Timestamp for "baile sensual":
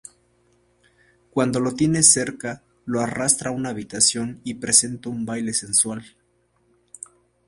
5.27-6.03